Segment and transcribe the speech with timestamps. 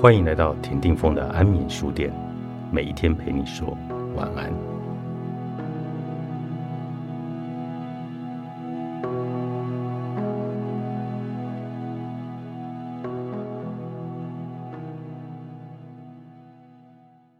[0.00, 2.10] 欢迎来到田定峰的安眠书店，
[2.72, 3.76] 每一天陪你说
[4.16, 4.50] 晚安。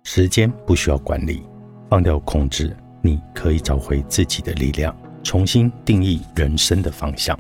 [0.04, 1.42] 时间不需要管理，
[1.88, 7.38] 放掉控制，你可以找回自己的力量，重新定义人生的方向。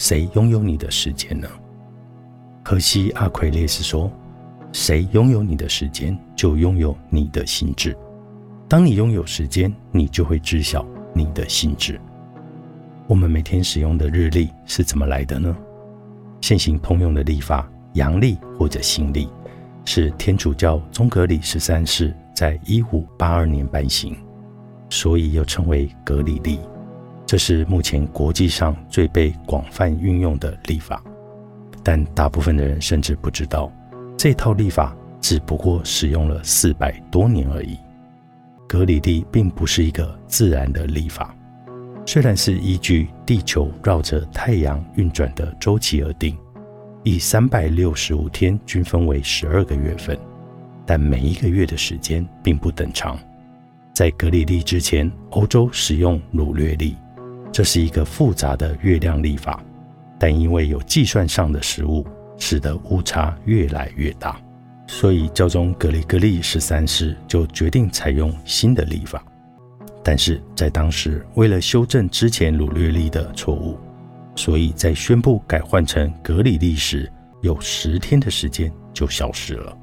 [0.00, 1.46] 谁拥有你的时间呢？
[2.64, 4.10] 荷西阿奎列斯说。
[4.72, 7.96] 谁拥有你的时间，就拥有你的心智。
[8.68, 12.00] 当你拥有时间，你就会知晓你的心智。
[13.06, 15.54] 我们每天使用的日历是怎么来的呢？
[16.40, 19.28] 现行通用的历法，阳历或者新历，
[19.84, 24.16] 是天主教宗格里十三世在一五八二年颁行，
[24.88, 26.58] 所以又称为格里历。
[27.26, 31.02] 这是目前国际上最被广泛运用的历法，
[31.82, 33.70] 但大部分的人甚至不知道。
[34.22, 37.76] 这套历法只不过使用了四百多年而已。
[38.68, 41.34] 格里历并不是一个自然的历法，
[42.06, 46.38] 虽然是依据地球绕着太阳运转的周期而定，
[47.02, 50.16] 以三百六十五天均分为十二个月份，
[50.86, 53.18] 但每一个月的时间并不等长。
[53.92, 56.96] 在格里历之前，欧洲使用儒略历，
[57.50, 59.60] 这是一个复杂的月亮历法，
[60.16, 62.06] 但因为有计算上的失误。
[62.38, 64.40] 使得误差越来越大，
[64.86, 69.24] 所以教宗格里格利十三世就决定采用新的历法。
[70.04, 73.78] 但是在当时，为了修正之前鲁略历的错误，
[74.34, 77.10] 所以在宣布改换成格里历时，
[77.40, 79.76] 有十天的时间就消失了。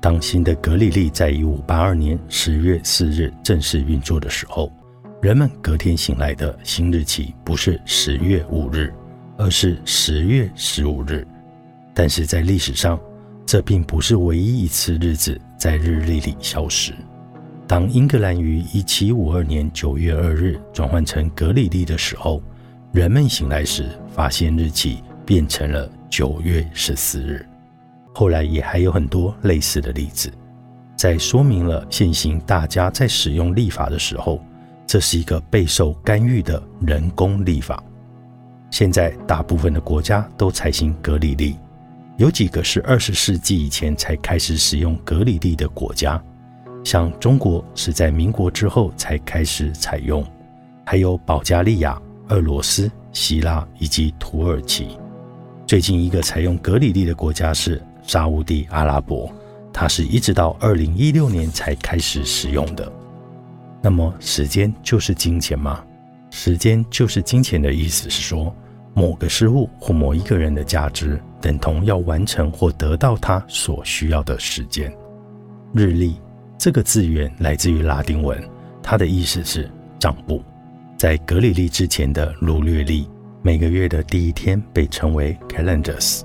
[0.00, 4.72] 当新的格里历在一五八二年十月四日正式运作的时候，
[5.20, 8.92] 人们隔天醒来的新日期不是十月五日，
[9.36, 11.26] 而是十月十五日。
[11.98, 13.00] 但是在历史上，
[13.46, 16.92] 这并不是唯一一次日子在日历里消失。
[17.66, 22.42] 当英格兰于1752年9月2日转换成格里历的时候，
[22.92, 27.46] 人们醒来时发现日期变成了9月14日。
[28.14, 30.30] 后来也还有很多类似的例子，
[30.96, 34.44] 在说明了现行大家在使用历法的时候，
[34.86, 37.82] 这是一个备受干预的人工历法。
[38.70, 41.56] 现在大部分的国家都采行格里历。
[42.16, 46.22] 有几个是二十世纪以前才开始使用格里历的国家，
[46.82, 50.24] 像中国是在民国之后才开始采用，
[50.86, 54.96] 还有保加利亚、俄罗斯、希腊以及土耳其。
[55.66, 59.30] 最近一个采用格里历的国家是沙地阿拉伯，
[59.70, 62.90] 它是一直到二零一六年才开始使用的。
[63.82, 65.84] 那么，时间就是金钱吗？
[66.30, 68.56] 时间就是金钱的意思是说。
[68.98, 74.92] 某个事物或某一个人的价值，等同要完成或得到他所需要的时间。
[75.74, 76.20] 日历
[76.58, 78.42] 这个字源来自于拉丁文，
[78.82, 80.42] 它的意思是账簿。
[80.96, 83.08] 在格里历之前的儒略历，
[83.42, 86.22] 每个月的第一天被称为 calendars，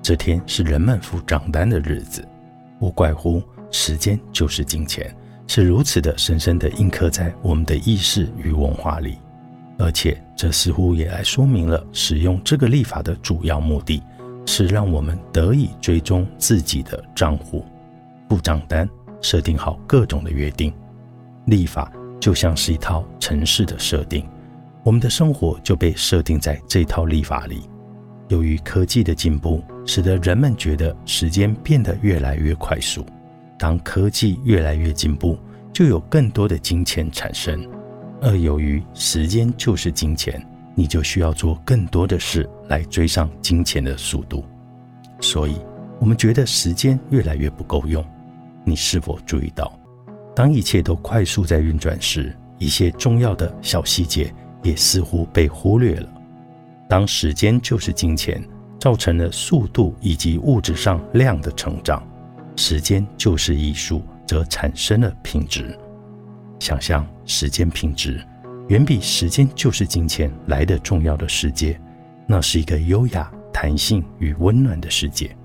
[0.00, 2.26] 这天是人们付账单的日子。
[2.80, 5.14] 无怪乎时间就是金钱，
[5.46, 9.18] 是如此的深深地印刻在我们的意识与文化里。
[9.78, 14.02] 而且，这似乎也来说明了使用这个历法的主要目的，
[14.46, 17.64] 是让我们得以追踪自己的账户、
[18.28, 18.88] 付账单、
[19.20, 20.72] 设定好各种的约定。
[21.46, 24.26] 立法就像是一套城市的设定，
[24.82, 27.68] 我们的生活就被设定在这套立法里。
[28.28, 33.04] 由于科技的进步，使得人们觉得时间变得越来越快速。
[33.58, 35.38] 当科技越来越进步，
[35.72, 37.68] 就有更多的金钱产生。
[38.22, 40.42] 而由于时间就是金钱，
[40.74, 44.44] 你就需要做更多的事来追上金钱的速度。
[45.20, 45.56] 所以，
[46.00, 48.04] 我们觉得时间越来越不够用。
[48.64, 49.78] 你是否注意到，
[50.34, 54.32] 当一切都快速在运转时，一些重要的小细节
[54.62, 56.08] 也似乎被忽略了？
[56.88, 58.42] 当时间就是金钱，
[58.78, 62.02] 造成了速度以及物质上量的成长，
[62.56, 65.78] 时间就是艺术，则产生了品质。
[66.58, 68.24] 想象时间品质
[68.68, 71.78] 远比时间就是金钱来的重要的世界，
[72.26, 75.36] 那是一个优雅、弹性与温暖的世界。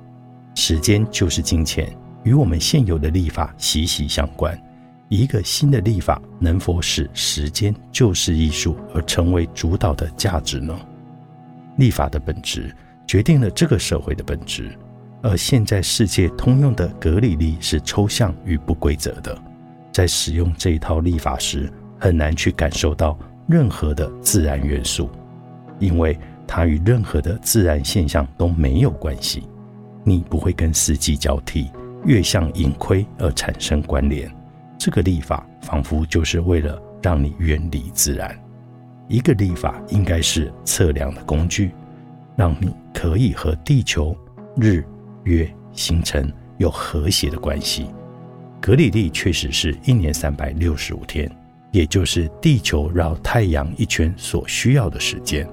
[0.55, 1.93] 时间就是金钱，
[2.23, 4.57] 与我们现有的立法息息相关。
[5.09, 10.79] 一个新的立法能否使时间就是艺术而成为主导的价值呢？
[11.77, 12.73] 立法的本质
[13.07, 14.77] 决定了这个社会的本质，
[15.21, 19.37] 而现在世界通用的格里历是抽象与不规则的。
[19.91, 23.17] 在使用这一套历法时，很难去感受到
[23.47, 25.09] 任何的自然元素，
[25.79, 26.17] 因为
[26.47, 29.43] 它与任何的自然现象都没有关系。
[30.03, 31.69] 你不会跟四季交替，
[32.05, 34.31] 月相盈亏而产生关联。
[34.77, 38.33] 这个历法仿佛就是为了让你远离自然。
[39.07, 41.71] 一个历法应该是测量的工具，
[42.35, 44.15] 让你可以和地球、
[44.55, 44.83] 日、
[45.23, 47.87] 月、星辰有和谐的关系。
[48.61, 51.29] 格里历确实是一年三百六十五天，
[51.71, 55.47] 也就是地球绕太阳一圈所需要的时间。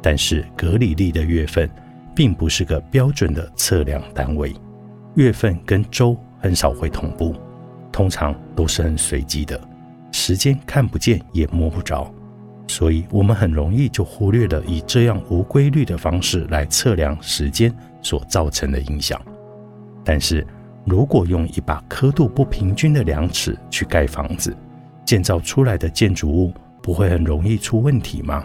[0.00, 1.68] 但是格里历的月份
[2.14, 4.54] 并不是个标准的测量单位，
[5.16, 7.34] 月份跟周很少会同步。
[7.90, 9.60] 通常都是很随机的，
[10.12, 12.08] 时间看不见也摸不着，
[12.68, 19.20] 所以我们很容易就忽略了以这样无规律的方式来测量时间所造成的影响。
[20.04, 20.46] 但是
[20.84, 24.56] 如果用一把刻度不平均的量尺去盖房子，
[25.08, 26.52] 建造出来的建筑物
[26.82, 28.44] 不会很容易出问题吗？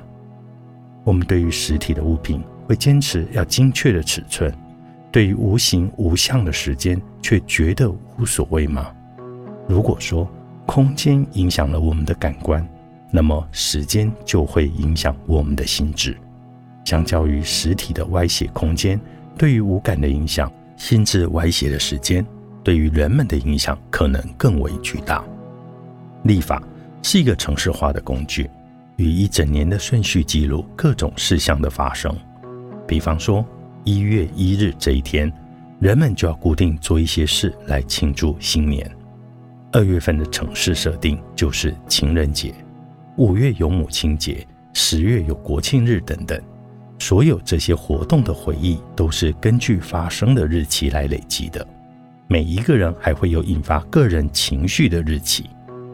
[1.04, 4.50] 我们对于实体的物品会坚持要精确的尺寸，
[5.12, 8.90] 对于无形无相的时间却觉得无所谓吗？
[9.68, 10.26] 如果说
[10.66, 12.66] 空间影响了我们的感官，
[13.12, 16.16] 那么时间就会影响我们的心智。
[16.86, 18.98] 相较于实体的歪斜空间
[19.38, 22.26] 对于五感的影响，心智歪斜的时间
[22.64, 25.22] 对于人们的影响可能更为巨大。
[26.24, 26.62] 历法
[27.02, 28.50] 是一个程式化的工具，
[28.96, 32.16] 与一整年的顺序记录各种事项的发生。
[32.88, 33.46] 比方说，
[33.84, 35.32] 一月一日这一天，
[35.80, 38.90] 人们就要固定做一些事来庆祝新年。
[39.72, 42.54] 二月份的城市设定就是情人节，
[43.18, 46.40] 五月有母亲节，十月有国庆日等等。
[47.00, 51.66] 所有这些活动的回忆都是根据发生的日期来累积的。
[52.28, 55.50] 每一个人还会有引发个人情绪的日期，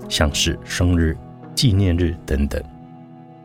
[0.10, 1.16] 像是生日、
[1.56, 2.62] 纪念日等等。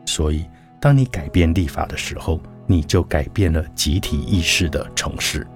[0.05, 0.45] 所以，
[0.79, 5.47] 当你改变历法的时候，你就改变了集体意识的城市。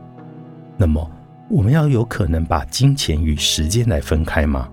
[0.77, 1.11] 那么，
[1.49, 4.69] 我们要有可能把金钱与时间来分开吗？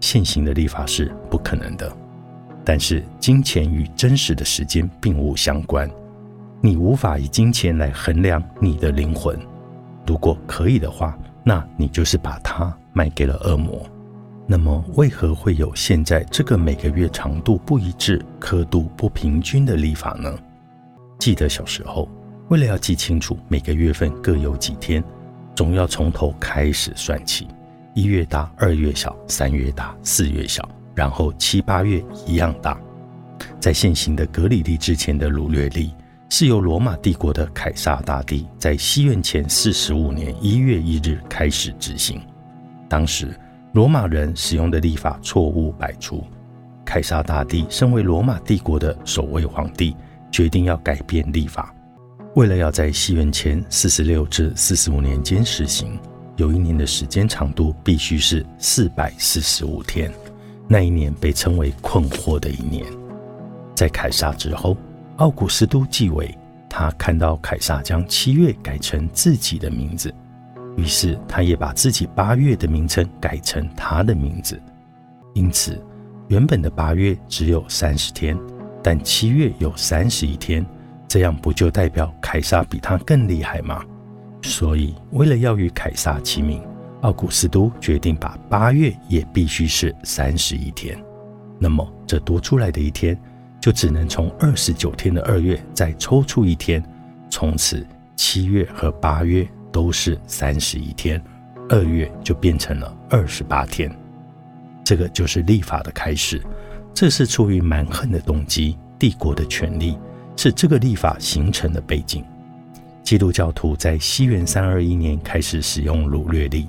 [0.00, 1.90] 现行的立法是不可能的。
[2.64, 5.88] 但是金钱与真实的时间并无相关，
[6.60, 9.38] 你无法以金钱来衡量你的灵魂。
[10.06, 13.80] 如果可以的话，那你就是把它卖给了恶魔。
[14.46, 20.32] 那么为何会有现在这个每个月长度不一致、刻度不平均的历法呢？
[21.18, 22.08] 记得小时候，
[22.48, 25.02] 为了要记清楚每个月份各有几天。
[25.54, 27.48] 总要从头开始算起，
[27.94, 32.78] 一月大，二月小，三月大，四月小，然后七八月一样大。
[33.58, 35.94] 在现行的格里历之前的儒略历，
[36.28, 42.20] 是由罗马帝国的凯撒大帝在西元前四十五年一月一日开始执行。
[42.86, 43.34] 当时
[43.76, 46.24] 罗马人使用的历法错误百出，
[46.82, 49.94] 凯撒大帝身为罗马帝国的首位皇帝，
[50.32, 51.74] 决定要改变历法。
[52.36, 56.00] 为了要在西元前四十六至四十五年间实行，
[56.36, 60.10] 有一年的时间长度必须是四百四十五天，
[60.66, 62.82] 那一年被称为困惑的一年。
[63.74, 64.74] 在凯撒之后，
[65.16, 66.34] 奥古斯都继位，
[66.66, 70.10] 他看到凯撒将七月改成自己的名字，
[70.76, 74.60] 于是他也把自己八月的名称改成他的名字。
[75.34, 75.82] 因此，
[76.28, 78.38] 原本的八月只有三十天，
[78.82, 80.64] 但七月有三十一天。
[81.08, 83.82] 这样不就代表凯撒比他更厉害吗？
[84.42, 86.60] 所以，为了要与凯撒齐名，
[87.02, 90.98] 奥古斯都决定把八月也必须是三十一天。
[91.60, 93.16] 那么，这多出来的一天，
[93.60, 96.82] 就只能从二十九天的二月再抽出一天，
[97.30, 97.86] 从此
[98.16, 101.22] 七月和八月都是三十一天，
[101.68, 103.94] 二月就变成了二十八天。
[104.82, 106.42] 这个就是立法的开始。
[106.94, 109.98] 这是出于蛮横的动机，帝国的权力。
[110.34, 112.24] 是这个历法形成的背景。
[113.02, 116.68] 基督教徒在西元三二一年开始使用儒略历，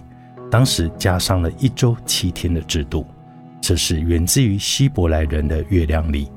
[0.52, 3.06] 当时加上了一周七天的制度，
[3.62, 6.30] 这是源自于希伯来人的月亮历，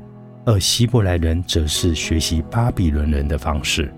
[0.44, 3.92] 而希伯来人则是学习巴比伦人的方式。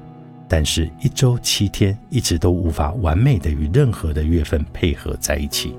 [0.55, 5.75] 但是，一周七天一直都无法完美的与任何的月份配合在一起，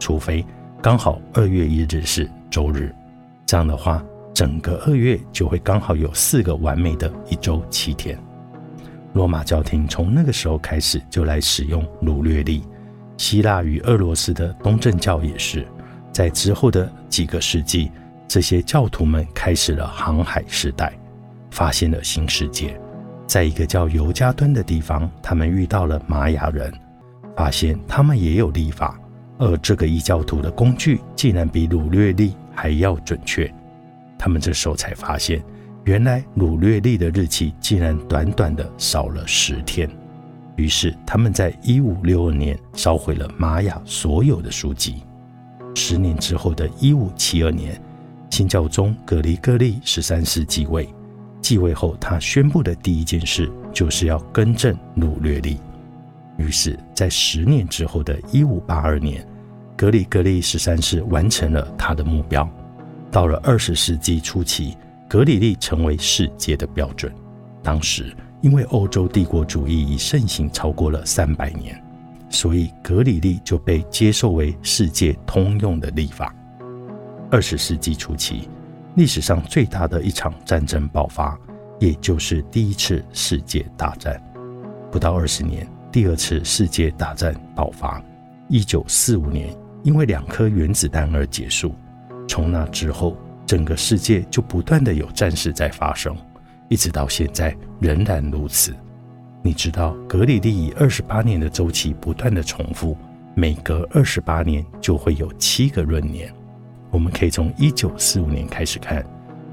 [0.00, 0.44] 除非
[0.82, 2.92] 刚好二月一日是周日，
[3.46, 4.04] 这样的话。
[4.34, 8.18] 整个二月就会刚好有四个完美的一周七天。
[9.12, 12.64] 罗马教廷从那个时候开始就来使用儒略历，
[13.16, 15.64] 希腊与俄罗斯的东正教也是。
[16.12, 17.92] 在之后的几个世纪，
[18.26, 20.92] 这些教徒们开始了航海时代，
[21.52, 22.80] 发现了新世界。
[23.30, 26.68] 在一个叫尤加敦的地方，他们遇到了玛雅人，
[27.36, 28.98] 发现他们也有历法，
[29.38, 33.48] 而这个异教徒的工具竟然比儒略历还要准确。
[34.18, 35.40] 他们这时候才发现，
[35.84, 39.88] 原来鲁略历的日期竟然短短的少了十天。
[40.56, 45.04] 于是他们在一五六二年烧毁了玛雅所有的书籍。
[45.76, 47.80] 十年之后的一五七二年，
[48.30, 50.92] 新教宗格里戈利十三世继位。
[51.40, 55.58] 继位后，他宣布的第一件事就是要更正掳掠历。
[56.36, 59.26] 于是，在十年之后的一五八二年，
[59.76, 62.48] 格里格利十三世完成了他的目标。
[63.10, 64.76] 到了二十世纪初期，
[65.08, 67.12] 格里历成为世界的标准。
[67.62, 71.78] 当时，因为欧洲帝国主义已盛行超过了三百年，
[72.30, 76.34] 所以格里历就被接受为世界通用的历法。
[77.30, 78.48] 二十世纪初期，
[78.94, 81.38] 历史上最大的一场战争爆发，
[81.78, 84.20] 也就是第一次世界大战。
[84.90, 88.02] 不到二十年，第二次世界大战爆发，
[88.48, 91.74] 一九四五年因为两颗原子弹而结束。
[92.28, 93.16] 从那之后，
[93.46, 96.16] 整个世界就不断的有战事在发生。
[96.68, 98.74] 一直到现在仍然如此。
[99.42, 102.96] 你知道，格里历以二十八年的周期不断的重复，
[103.34, 106.32] 每隔二十八年就会有七个闰年。
[106.90, 109.04] 我们可以从一九四五年开始看，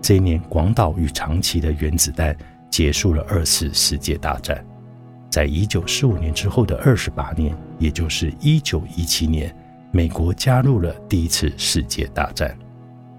[0.01, 2.35] 这一年广岛与长崎的原子弹
[2.69, 4.63] 结束了二次世界大战。
[5.29, 9.55] 在一九四五年之后的二十八年，也就是一九一七年，
[9.91, 12.57] 美国加入了第一次世界大战。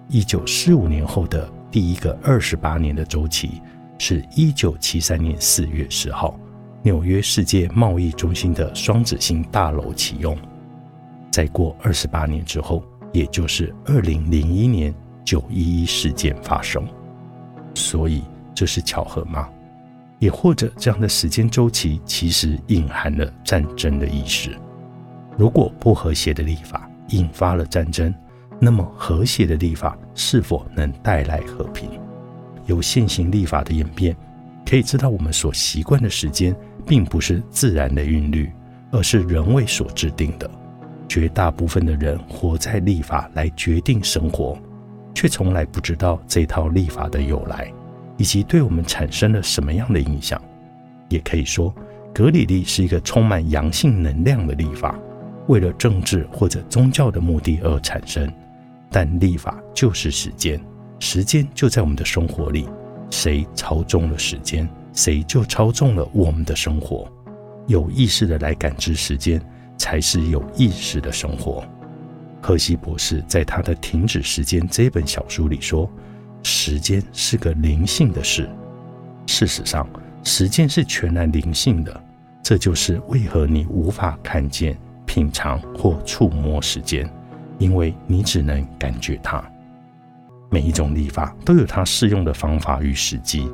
[0.08, 3.60] 一九四五年后的第一个二十八年的周期。
[4.00, 6.38] 是一九七三年四月十号，
[6.84, 10.38] 纽约世界贸易中心的双子星大楼启用。
[11.32, 12.80] 再过二十八年之后，
[13.12, 16.86] 也就是二零零一年九一一事件发生。
[17.74, 18.22] 所以
[18.54, 19.48] 这是巧合吗？
[20.18, 24.50] 也或者这样的时间周期其实隐含了战争的意识？
[25.36, 28.12] 如果不和谐的历法引发了战争，
[28.60, 31.88] 那么和谐的历法是否能带来和平？
[32.66, 34.16] 由现行历法的演变，
[34.66, 36.52] 可以知道我们所习惯的时间，
[36.84, 38.50] 并不是自然的韵律，
[38.90, 40.50] 而是人为所制定的。
[41.08, 44.56] 绝大部分的人活在历法来决定生活，
[45.14, 47.72] 却从来不知道这套历法的由来，
[48.16, 50.40] 以及对我们产生了什么样的影响。
[51.08, 51.74] 也可以说，
[52.14, 54.98] 格里历是一个充满阳性能量的历法，
[55.46, 58.30] 为了政治或者宗教的目的而产生。
[58.90, 60.60] 但历法就是时间。
[61.00, 62.68] 时间就在我们的生活里，
[63.10, 67.10] 谁操纵了时间，谁就操纵了我们的生活。
[67.66, 69.40] 有意识的来感知时间，
[69.78, 71.64] 才是有意识的生活。
[72.42, 75.90] 赫西博士在他的《停止时间》这本小书里说
[76.44, 78.48] ：“时间是个灵性的事。
[79.26, 79.88] 事实上，
[80.22, 82.04] 时间是全然灵性的。
[82.42, 87.10] 这就是为何你无法看见、品尝或触摸时间，
[87.58, 89.42] 因为你只能感觉它。”
[90.50, 93.50] 每一种历法都有它适用的方法与时机。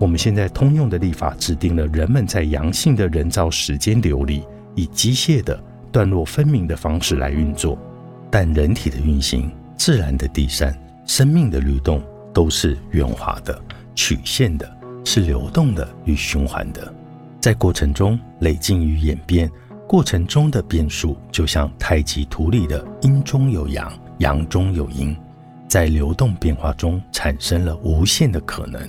[0.00, 4.42] 我们现在通用的历法制定了人们在阳性的人造时间流里，
[4.74, 7.78] 以机械的段落分明的方式来运作。
[8.30, 10.74] 但人体的运行、自然的递嬗、
[11.04, 12.02] 生命的律动，
[12.32, 13.60] 都是圆滑的、
[13.94, 16.94] 曲线的，是流动的与循环的。
[17.40, 19.50] 在过程中累进与演变，
[19.86, 25.14] 过程中的变数就像太极图里的阴中有阳，阳中有阴。
[25.68, 28.80] 在流动变化中产生了无限的可能。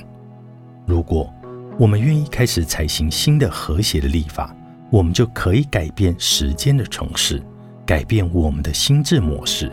[0.86, 1.34] 如果
[1.80, 4.56] 我们愿意开始采行新的和谐的历法，
[4.94, 7.42] 我们就可以改变时间的城市，
[7.84, 9.72] 改变我们的心智模式。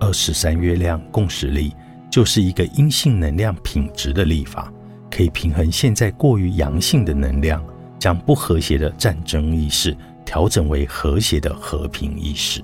[0.00, 1.74] 二十三月亮共识力
[2.10, 4.72] 就是一个阴性能量品质的历法，
[5.10, 7.62] 可以平衡现在过于阳性的能量，
[7.98, 9.94] 将不和谐的战争意识
[10.24, 12.62] 调整为和谐的和平意识。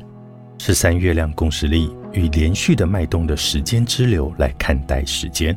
[0.56, 5.54] 十三月亮共识力与连续的脉动的时间之流来看待时间，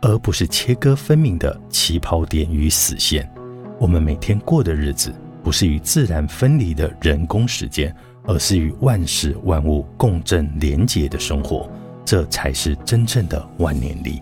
[0.00, 3.30] 而不是切割分明的起跑点与死线。
[3.78, 5.14] 我们每天过的日子，
[5.46, 11.70] 不是与自然分离的人工时间，而是与万事万物共振连结的生活。
[12.04, 14.20] 这才是真正的万年历。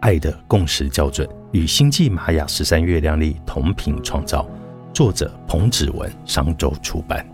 [0.00, 4.44] 爱的共识校准与星际玛雅十三月亮历同频创造。
[4.92, 7.24] 作者彭子文，商周出版。